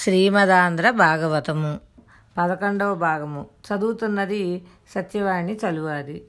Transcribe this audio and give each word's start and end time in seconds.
శ్రీమదాంధ్ర 0.00 0.90
భాగవతము. 0.90 1.80
పదకొండవ 2.38 2.94
భాగము. 2.94 3.46
చదువుతున్నది 3.66 4.66
సత్యవాణి 4.94 5.52
చలువాది. 5.54 6.22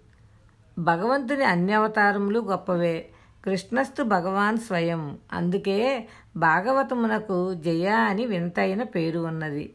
భగవంతుని 0.79 1.46
అన్ని 1.46 1.73
అవతారములు 1.73 2.39
గొప్పవే. 2.39 3.10
కృష్ణస్తు 3.46 4.04
భగవాన్ 4.04 4.57
స్వయం. 4.57 5.18
అందుకే 5.34 6.07
భాగవతమునకు 6.36 7.54
జయ 7.54 7.89
అని 7.89 8.26
వింతైన 8.26 8.84
పేరు 8.84 9.20
ఉన్నది. 9.20 9.74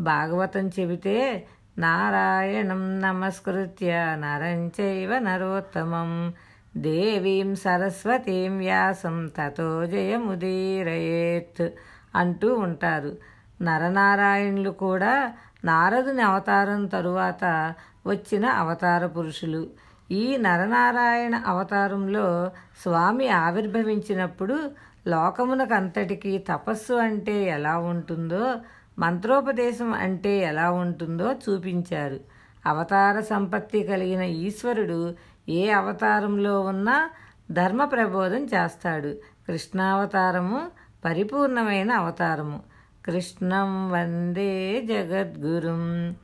భాగవతం 0.00 0.68
చెబితే 0.68 1.46
నారాయణం 1.78 3.00
నమస్కృత్య 3.00 4.16
నరంచైవ 4.18 5.18
నరోత్తమం. 5.18 6.32
దేవీం 6.76 7.54
సరస్వతీం 7.54 8.58
వ్యాసం 8.58 9.30
తతో 9.38 9.86
జయముదీరయేత్. 9.86 11.70
అంటూ 12.14 12.54
ఉంటారు. 12.54 13.16
నరనారాయణులు 13.62 14.70
కూడా 14.70 15.32
నారదుని 15.64 16.22
అవతారం 16.22 16.86
తరువాత 16.86 17.74
వచ్చిన 18.06 18.46
అవతార 18.46 19.06
పురుషులు. 19.06 19.66
ఈ 20.10 20.36
నరనారాయణ 20.36 21.34
అవతారంలో 21.46 22.50
స్వామి 22.82 23.28
ఆవిర్భవించినప్పుడు 23.28 24.70
లోకమునకంతటికీ 25.06 26.38
తపస్సు 26.38 26.94
అంటే 26.94 27.44
ఎలా 27.44 27.78
ఉంటుందో 27.78 28.54
మంత్రోపదేశం 28.98 29.92
అంటే 29.92 30.38
ఎలా 30.38 30.70
ఉంటుందో 30.70 31.32
చూపించారు. 31.32 32.20
అవతార 32.66 33.20
సంపత్తి 33.20 33.82
కలిగిన 33.82 34.22
ఈశ్వరుడు 34.22 35.14
ఏ 35.48 35.70
అవతారంలో 35.70 36.60
ఉన్నా 36.60 37.10
ధర్మ 37.50 37.84
ప్రబోధం 37.84 38.44
చేస్తాడు. 38.44 39.16
కృష్ణావతారము 39.48 40.70
పరిపూర్ణమైన 41.04 41.92
అవతారము. 41.92 42.60
కృష్ణం 43.06 43.90
వందే 43.90 44.82
జగద్గురుం. 44.82 46.14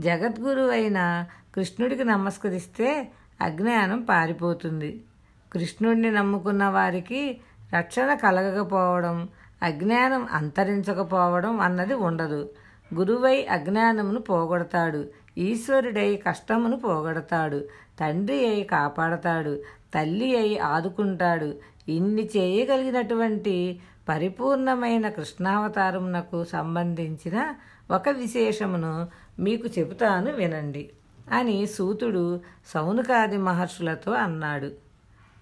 జగద్గురు 0.00 0.62
అయిన 0.62 1.24
కృష్ణుడికి 1.54 2.04
నమస్కరిస్తే 2.04 3.08
అజ్ఞానం 3.40 4.02
పారిపోతుంది. 4.02 5.04
కృష్ణుడిని 5.52 6.10
నమ్ముకున్న 6.10 6.64
వారికి 6.64 7.40
రక్షణ 7.76 8.14
కలగకపోవడం 8.14 9.28
అజ్ఞానం 9.62 10.28
అంతరించకపోవడం 10.30 11.60
అన్నది 11.60 11.94
ఉండదు. 11.94 12.50
గురువై 12.94 13.46
అజ్ఞానమును 13.50 14.20
పోగొడతాడు. 14.20 15.04
ఈశ్వరుడై 15.38 16.16
కష్టమును 16.16 16.76
పోగొడతాడు. 16.76 17.64
తండ్రి 18.00 18.48
అయి 18.48 18.64
కాపాడతాడు. 18.64 19.62
తల్లి 19.94 20.36
అయి 20.36 20.58
ఆదుకుంటాడు. 20.58 21.54
ఇన్ని 21.88 22.30
చేయగలిగినటువంటి 22.36 23.80
పరిపూర్ణమైన 24.08 25.08
కృష్ణావతారమునకు 25.08 26.44
సంబంధించిన 26.44 27.54
ఒక 27.90 28.08
విశేషమును 28.08 29.08
మీకు 29.38 29.66
చెబుతాను 29.78 30.32
వినండి 30.32 30.90
అని 31.32 31.66
సూతుడు 31.66 32.40
సౌనుకాది 32.66 33.36
మహర్షులతో 33.36 34.12
అన్నాడు. 34.12 34.72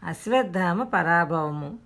అశ్వత్థామ 0.05 0.83
పరాభవము. 0.83 1.79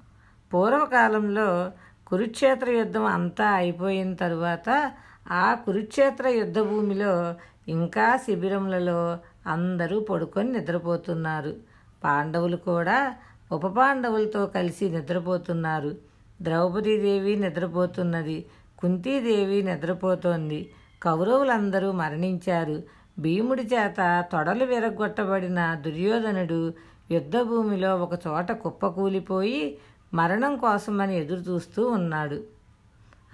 పూర్వకాలంలో 0.55 1.73
కురుక్షేత్ర 2.07 2.71
యుద్ధం 2.71 3.05
అంతా 3.05 3.45
అయిపోయిన 3.45 4.15
తరువాత 4.15 4.93
ఆ 5.31 5.55
కురుక్షేత్ర 5.55 6.29
యుద్ధ 6.29 6.59
భూమిలో 6.61 7.35
ఇంకా 7.69 8.17
శిబిరములలో 8.17 9.19
అందరూ 9.47 10.01
పడుకొని 10.01 10.53
నిద్రపోతున్నారు. 10.53 11.57
పాండవులు 12.05 12.57
కూడా 12.57 13.15
ఉప 13.53 13.67
పాండవులతో 13.67 14.47
కలిసి 14.47 14.91
నిద్రపోతున్నారు. 14.91 16.14
ద్రౌపదీదేవి 16.43 17.37
నిద్రపోతున్నది. 17.37 18.47
కుంతీదేవి 18.79 19.63
నిద్రపోతోంది. 19.63 20.71
కౌరవులందరూ 21.03 21.93
మరణించారు. 21.93 22.83
భీముడి 23.19 23.63
చేత 23.63 24.25
తొడలు 24.33 24.65
విరగొట్టబడిన 24.65 25.75
దుర్యోధనుడు 25.75 26.75
యుద్ధభూమిలో 27.11 27.97
ఒక 27.97 28.21
చోట 28.27 28.53
కుప్పకూలిపోయి 28.53 29.79
మరణం 30.15 30.57
కోసమని 30.57 31.19
ఎదురు 31.19 31.41
చూస్తూ 31.41 31.89
ఉన్నాడు. 31.89 32.43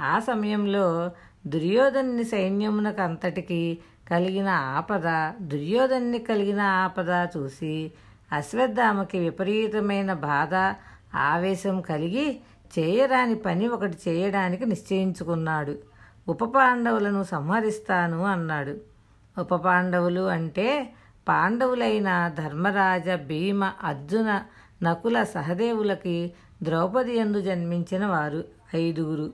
ఆ 0.00 0.18
సమయంలో 0.18 1.10
దుర్యోధనుని 1.46 2.24
సైన్యమునకు 2.24 3.02
అంతటికి 3.02 3.78
కలిగిన 4.10 4.48
ఆపద 4.48 5.32
దుర్యోధనుని 5.40 6.18
కలిగిన 6.18 6.60
ఆపద 6.60 7.28
చూసి 7.36 7.92
అశ్వత్థామకి 8.32 9.18
విపరీతమైన 9.18 10.12
బాధ 10.12 10.54
ఆవేశం 11.14 11.80
కలిగి 11.80 12.40
చేయరాని 12.78 13.34
పని 13.34 13.68
ఒకటి 13.68 13.96
చేయడానికి 14.08 14.66
నిశ్చయించుకున్నాడు. 14.66 15.78
ఉప 16.28 16.44
పాండవులను 16.44 17.22
సంహరిస్తాను 17.22 18.24
అన్నాడు. 18.24 18.74
ఉప 19.40 19.54
పాండవులు 19.54 20.20
అంటే 20.20 20.92
పాండవులైన 21.28 22.30
ధర్మరాజ 22.38 23.10
భీమ 23.10 23.64
అర్జున 23.64 24.42
నకుల 24.82 25.22
సహదేవులకి 25.22 26.32
ద్రౌపది 26.62 27.16
ఎందు 27.16 27.40
జన్మించిన 27.40 28.06
వారు 28.06 28.44
ఐదుగురు. 28.76 29.32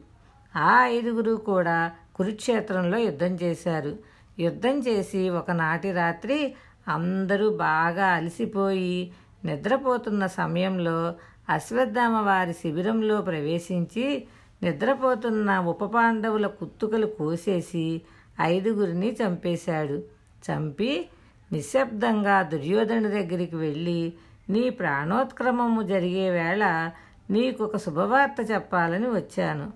ఆ 0.56 0.84
ఐదుగురు 0.84 1.34
కూడా 1.34 1.91
కురుక్షేత్రంలో 2.14 2.98
యుద్ధం 2.98 3.34
చేశారు. 3.42 3.98
యుద్ధం 4.38 4.78
చేసి 4.78 5.28
ఒకనాటి 5.30 5.92
రాత్రి 5.92 6.54
అందరూ 6.88 7.56
బాగా 7.56 8.06
అలసిపోయి 8.06 9.12
నిద్రపోతున్న 9.44 10.26
సమయంలో 10.26 11.14
అశ్వత్థామ 11.50 12.20
వారి 12.20 12.52
శిబిరంలో 12.52 13.20
ప్రవేశించి 13.20 14.24
నిద్రపోతున్న 14.62 15.58
ఉప 15.58 15.84
పాండవుల 15.84 16.46
కుత్తుకలు 16.46 17.06
కోసేసి 17.06 18.02
ఐదుగురిని 18.40 19.16
చంపేశాడు. 19.22 20.02
చంపి 20.46 21.08
నిశ్శబ్దంగా 21.52 22.42
దుర్యోధను 22.42 23.08
దగ్గరికి 23.08 23.56
వెళ్ళి 23.56 24.12
నీ 24.50 24.70
ప్రాణోత్క్రమము 24.70 25.82
జరిగే 25.82 26.30
వేళ 26.30 26.90
నీకు 27.30 27.64
ఒక 27.64 27.76
శుభవార్త 27.76 28.50
చెప్పాలని 28.50 29.06
వచ్చాను. 29.06 29.72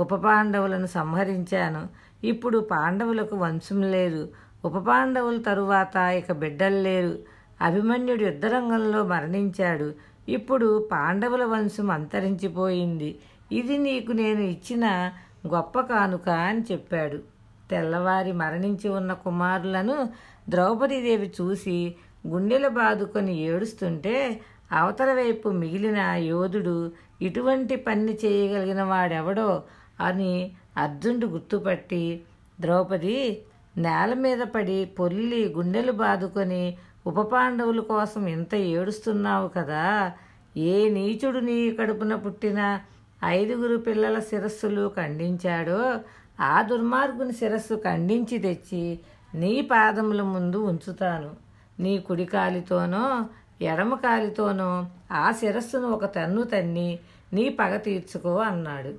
ఉప 0.00 0.14
పాండవులను 0.14 0.86
సంహరించాను. 0.86 1.88
ఇప్పుడు 2.26 2.58
పాండవులకు 2.58 3.36
వంశం 3.36 3.82
లేదు. 3.82 4.28
ఉప 4.64 4.76
పాండవుల 4.76 5.36
తరువాత 5.36 5.96
ఇక 5.96 6.32
బిడ్డలు 6.32 6.76
లేరు. 6.76 7.18
అభిమన్యుడు 7.60 8.22
యుద్ధరంగంలో 8.22 9.04
మరణించాడు. 9.04 9.94
ఇప్పుడు 10.28 10.88
పాండవుల 10.92 11.44
వంశం 11.44 11.90
అంతరించిపోయింది. 11.90 13.20
ఇది 13.52 13.78
నీకు 13.78 14.12
నేను 14.12 14.40
ఇచ్చిన 14.40 14.84
గొప్ప 15.46 15.80
కానుక 15.80 16.28
అని 16.28 16.62
చెప్పాడు. 16.72 17.18
తెల్లవారి 17.70 18.32
మరణించి 18.32 18.88
ఉన్న 18.88 19.12
కుమారులను 19.12 20.10
ద్రౌపదీదేవి 20.48 21.32
చూసి 21.40 21.96
గుండెలు 22.26 22.68
బాదుకొని 22.68 23.34
ఏడుస్తుంటే 23.38 24.40
అవతల 24.72 25.14
వైపు 25.14 25.48
మిగిలిన 25.48 26.00
యోధుడు 26.00 26.92
ఇటువంటి 27.22 27.76
పని 27.76 28.14
చేయగలిగిన 28.24 28.82
వాడెవడో 28.82 29.62
అని 30.00 30.52
అర్జునుడు 30.76 31.26
గుర్తుపట్టి 31.26 32.22
ద్రౌపది 32.60 33.46
నేల 33.76 34.14
మీద 34.14 34.40
పడి 34.42 34.84
పొల్లి 34.98 35.54
గుండెలు 35.56 35.92
బాదుకొని 35.92 36.76
ఉప 37.06 37.20
పాండవుల 37.20 37.80
కోసం 37.80 38.26
ఇంత 38.26 38.54
ఏడుస్తున్నావు 38.54 39.48
కదా? 39.48 40.12
ఏ 40.56 40.88
నీచుడు 40.88 41.38
నీ 41.38 41.70
కడుపున 41.70 42.14
పుట్టిన 42.14 42.80
ఐదుగురు 43.24 43.76
పిల్లల 43.78 44.18
శిరస్సులు 44.18 44.92
ఖండించాడో 44.96 46.00
ఆ 46.40 46.62
దుర్మార్గుని 46.62 47.32
శిరస్సు 47.32 47.74
ఖండించి 47.74 48.38
తెచ్చి 48.38 48.98
నీ 49.34 49.60
పాదముల 49.60 50.22
ముందు 50.22 50.56
ఉంచుతాను. 50.56 51.30
నీ 51.80 51.98
కుడి 51.98 52.24
కాలితోనో 52.24 53.04
ఎడమ 53.62 53.94
కాలితోనో 53.94 54.86
ఆ 55.12 55.32
శిరస్సును 55.32 55.88
ఒక 55.88 56.04
తన్ను 56.16 56.42
తన్ని 56.42 56.98
నీ 57.32 57.48
పగ 57.48 57.76
తీర్చుకో 57.76 58.36
అన్నాడు. 58.38 58.92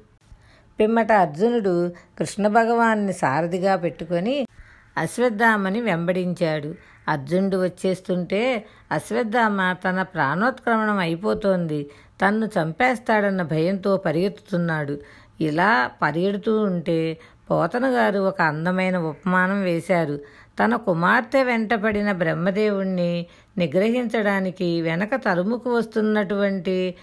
పిమ్మట 0.79 1.11
అర్జునుడు 1.11 1.89
కృష్ణ 2.19 2.47
భగవాన్ని 2.47 3.13
సారథిగా 3.13 3.75
పెట్టుకొని 3.75 4.47
అశ్వత్థామని 4.97 5.81
వెంబడించాడు. 5.81 6.75
అర్జునుడు 7.07 7.63
వచ్చేస్తుంటే 7.63 8.65
అశ్వత్థామ 8.91 9.75
తన 9.89 10.01
ప్రాణోత్క్రమణం 10.01 10.97
అయిపోతోంది. 10.97 11.89
తన్ను 12.21 12.45
చంపేస్తాడన్న 12.45 13.41
భయంతో 13.41 13.97
పరిగెత్తుతున్నాడు. 13.97 14.99
ఇలా 15.41 15.91
పరిగెడుతూ 16.01 16.59
ఉంటే 16.59 17.17
పోతనగారు 17.51 18.19
ఒక 18.19 18.41
అందమైన 18.41 18.97
ఉపమానం 18.97 19.61
వేశారు. 19.61 20.19
తన 20.59 20.75
కుమార్తె 20.75 21.43
వెంటపడిన 21.43 22.11
బ్రహ్మదేవుణ్ణి 22.11 23.25
నిగ్రహించడానికి 23.57 24.81
వెనక 24.81 25.15
తరుముకు 25.15 25.75
వస్తున్నటువంటి 25.75 26.95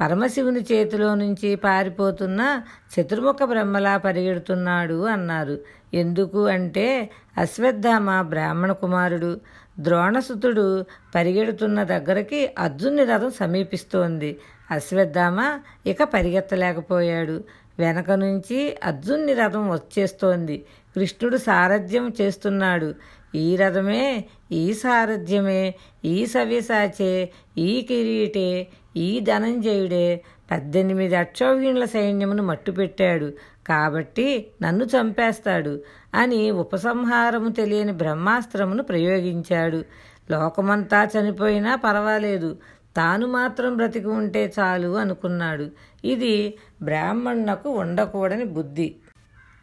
పరమశివుని 0.00 0.60
చేతిలో 0.60 1.14
నుంచి 1.14 1.56
పారిపోతున్న 1.56 2.62
చతుర్ముఖ 2.94 3.36
బ్రహ్మలా 3.44 3.96
పరిగెడుతున్నాడు 3.96 5.04
అన్నారు. 5.06 5.58
ఎందుకు 5.94 6.46
అంటే 6.46 7.10
అశ్వత్థామ 7.38 8.22
బ్రాహ్మణ 8.22 8.72
కుమారుడు 8.72 9.40
ద్రోణసుతుడు 9.78 10.84
పరిగెడుతున్న 11.14 11.82
దగ్గరికి 11.82 12.54
అర్జునుని 12.58 13.04
రథం 13.04 13.30
సమీపిస్తోంది. 13.30 14.38
అశ్వత్థామ 14.70 15.60
ఇక 15.86 16.02
పరిగెత్తలేకపోయాడు. 16.02 17.44
వెనక 17.78 18.10
నుంచి 18.10 18.78
అర్జున్ని 18.84 19.34
రథం 19.34 19.70
వచ్చేస్తోంది. 19.70 20.64
కృష్ణుడు 20.96 21.36
సారథ్యం 21.36 22.12
చేస్తున్నాడు. 22.20 22.94
ఈ 23.34 23.56
రథమే 23.56 24.24
ఈ 24.52 24.74
సారథ్యమే 24.74 25.74
ఈ 26.04 26.26
సవ్యసాచే 26.26 27.32
ఈ 27.58 27.80
కిరీటే 27.80 28.68
ఈ 28.96 29.20
ధనంజయుడే. 29.20 30.22
పద్దెనిమిది 30.50 31.14
అక్షౌహిణుల 31.14 31.84
సైన్యమును 31.84 32.42
మట్టుపెట్టాడు. 32.42 33.32
కాబట్టి 33.68 34.46
నన్ను 34.62 34.84
చంపేస్తాడు 34.84 35.80
అని 36.14 36.50
ఉపసంహారము 36.50 37.48
తెలియని 37.48 37.92
బ్రహ్మాస్త్రమును 37.92 38.82
ప్రయోగించాడు. 38.82 39.84
లోకమంతా 40.30 41.04
చనిపోయినా 41.04 41.74
పర్వాలేదు. 41.74 42.56
తాను 42.96 43.26
మాత్రం 43.26 43.76
బ్రతికి 43.76 44.06
ఉంటే 44.06 44.52
చాలు 44.58 44.96
అనుకున్నాడు. 44.96 45.70
ఇది 46.04 46.54
బ్రాహ్మణునకు 46.82 47.70
ఉండకూడని 47.70 48.44
బుద్ధి. 48.44 48.94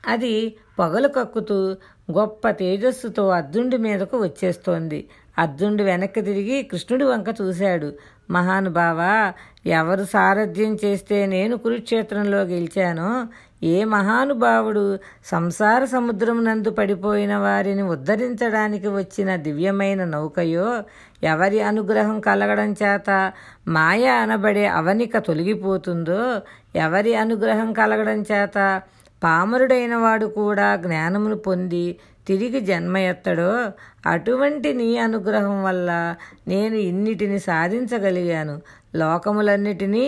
అది 0.07 0.55
పొగలు 0.79 1.07
కక్కుతూ 1.07 1.75
గొప్ప 2.11 2.49
తేజస్సుతో 2.49 3.27
అర్జునుడి 3.29 3.77
మీదకు 3.77 4.17
వచ్చేస్తోంది. 4.17 5.07
అర్జునుడు 5.39 5.83
వెనక్కి 5.83 6.21
తిరిగి 6.21 6.63
కృష్ణుడి 6.63 7.03
వంక 7.03 7.25
చూశాడు. 7.41 7.93
మహానుభావా 8.31 9.33
ఎవరు 9.65 10.03
సారథ్యం 10.03 10.77
చేస్తే 10.85 11.25
నేను 11.25 11.57
కురుక్షేత్రంలో 11.57 12.41
గెలిచానో? 12.41 13.27
ఏ 13.63 13.83
మహానుభావుడు 13.83 14.99
సంసార 15.25 15.85
సముద్రం 15.85 16.45
నందు 16.45 16.69
పడిపోయిన 16.69 17.35
వారిని 17.35 17.81
ఉద్ధరించడానికి 17.81 18.87
వచ్చిన 18.87 19.35
దివ్యమైన 19.35 20.03
నౌకయో? 20.05 20.83
ఎవరి 21.23 21.61
అనుగ్రహం 21.61 22.19
కలగడం 22.19 22.75
చేత 22.83 23.31
మాయ 23.67 24.07
అనబడే 24.07 24.67
అవనిక 24.67 25.17
తొలగిపోతుందో? 25.17 26.41
ఎవరి 26.75 27.15
అనుగ్రహం 27.15 27.73
కలగడం 27.73 28.23
చేత 28.31 28.81
పామరుడైన 29.23 29.95
వాడు 29.95 30.25
కూడా 30.25 30.75
జ్ఞానమును 30.75 31.35
పొంది 31.35 31.85
తిరిగి 32.27 32.59
జన్మ 32.59 32.97
ఎత్తడో 32.97 33.71
అటువంటి 34.05 34.73
నీ 34.73 34.97
అనుగ్రహం 34.97 35.63
వల్ల 35.63 36.15
నేను 36.47 36.75
ఇన్నిటిని 36.75 37.39
సాధించగలిగాను. 37.39 38.61
లోకములన్నిటినీ 38.95 40.07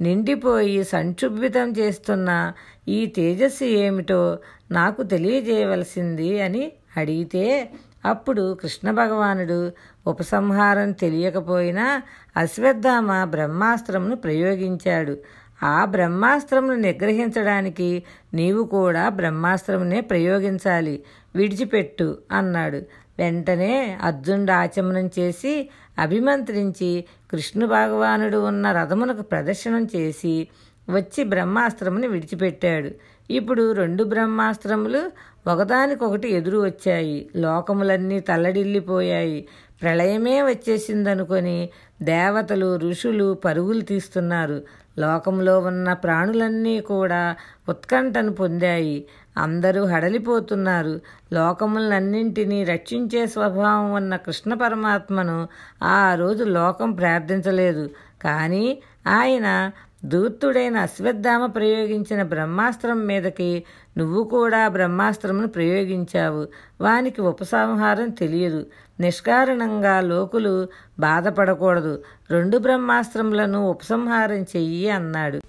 నిండిపోయి 0.00 0.84
సంక్షుభితం 0.84 1.72
చేస్తున్న 1.78 2.52
ఈ 2.88 3.06
తేజస్సు 3.06 3.64
ఏమిటో 3.64 4.38
నాకు 4.70 5.02
తెలియజేయవలసింది 5.02 6.40
అని 6.40 6.72
అడిగితే 6.96 7.70
అప్పుడు 8.04 8.54
కృష్ణ 8.54 8.90
భగవానుడు 8.90 9.58
ఉపసంహారం 10.06 10.92
తెలియకపోయినా 10.92 12.02
అశ్వత్థామ 12.36 13.24
బ్రహ్మాస్త్రమును 13.24 14.16
ప్రయోగించాడు. 14.16 15.14
ఆ 15.62 15.84
బ్రహ్మాస్త్రమును 15.84 16.74
నిగ్రహించడానికి 16.74 18.02
నీవు 18.34 18.62
కూడా 18.64 19.08
బ్రహ్మాస్త్రమునే 19.08 20.00
ప్రయోగించాలి. 20.00 21.02
విడిచిపెట్టు 21.36 22.18
అన్నాడు. 22.32 22.82
వెంటనే 23.18 23.98
అర్జునుడు 24.02 24.52
ఆచమనం 24.52 25.10
చేసి 25.18 25.70
అభిమంత్రించి 25.98 27.04
కృష్ణు 27.32 27.66
భగవానుడు 27.66 28.38
ఉన్న 28.38 28.72
రథమునకు 28.72 29.22
ప్రదర్శనం 29.22 29.88
చేసి 29.96 30.48
వచ్చి 30.90 31.24
బ్రహ్మాస్త్రముని 31.24 32.06
విడిచిపెట్టాడు. 32.06 32.90
ఇప్పుడు 33.30 33.72
రెండు 33.72 34.04
బ్రహ్మాస్త్రములు 34.04 35.10
ఒకదానికొకటి 35.46 36.32
ఎదురు 36.32 36.58
వచ్చాయి. 36.58 37.28
లోకములన్నీ 37.36 38.20
తల్లడిల్లిపోయాయి. 38.20 39.48
ప్రళయమే 39.82 40.42
వచ్చేసిందనుకొని 40.42 41.70
దేవతలు 42.02 42.76
ఋషులు 42.76 43.34
పరుగులు 43.34 43.80
తీస్తున్నారు. 43.80 44.62
లోకంలో 44.98 45.58
ఉన్న 45.58 45.92
ప్రాణులన్నీ 45.92 46.80
కూడా 46.80 47.36
ఉత్కంఠను 47.68 48.32
పొందాయి. 48.32 49.04
అందరూ 49.38 49.84
హడలిపోతున్నారు. 49.84 51.00
లోకములన్నింటినీ 51.32 52.64
రక్షించే 52.64 53.26
స్వభావం 53.26 53.94
ఉన్న 53.94 54.16
కృష్ణ 54.16 54.54
పరమాత్మను 54.54 55.48
ఆ 55.82 56.14
రోజు 56.14 56.44
లోకం 56.44 56.92
ప్రార్థించలేదు. 56.92 57.90
కానీ 58.22 58.82
ఆయన 59.06 59.70
దూత్తుడైన 60.04 60.76
అశ్వత్థామ 60.76 61.46
ప్రయోగించిన 61.46 62.22
బ్రహ్మాస్త్రం 62.22 63.06
మీదకి 63.06 63.64
నువ్వు 63.98 64.24
కూడా 64.24 64.68
బ్రహ్మాస్త్రమును 64.68 65.48
ప్రయోగించావు. 65.48 66.48
వానికి 66.80 67.20
ఉపసంహారం 67.20 68.10
తెలియదు. 68.10 68.66
నిష్కారణంగా 69.00 70.00
లోకులు 70.00 70.68
బాధపడకూడదు. 70.98 72.02
రెండు 72.30 72.58
బ్రహ్మాస్త్రములను 72.58 73.70
ఉపసంహారం 73.70 74.36
చెయ్యి 74.36 74.90
అన్నాడు. 74.90 75.40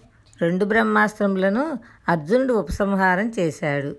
రెండు 0.42 0.66
బ్రహ్మాస్త్రములను 0.66 1.80
అర్జునుడు 2.10 2.54
ఉపసంహారం 2.54 3.32
చేశాడు. 3.40 3.96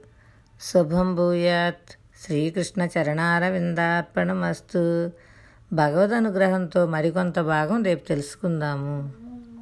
శుభం 0.61 1.15
భూయాత్. 1.15 1.99
శ్రీకృష్ణ 2.27 2.83
చరణారవిందార్పణమస్తు. 2.83 5.11
భగవద్ 5.73 6.11
అనుగ్రహంతో 6.11 6.87
మరికొంత 6.87 7.39
భాగం 7.39 7.83
రేపు 7.83 8.09
తెలుసుకుందాము. 8.09 9.24